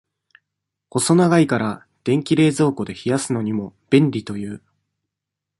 [0.89, 4.63] 細長いから、電気冷蔵庫で冷やすのにも、便利という。